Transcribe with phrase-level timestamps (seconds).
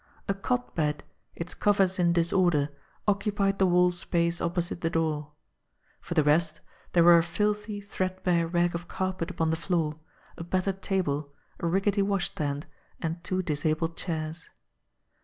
[0.27, 1.03] A cot bed,
[1.35, 2.69] its covers in disorder,
[3.07, 5.33] occupied the wall space opposite the door.
[5.99, 6.59] For the rest,
[6.93, 9.99] there were a filthy, threadbare rag of carpet upon the floor,
[10.39, 12.65] a battered table, a rickety washstand,
[12.99, 14.49] and two disabled chairs.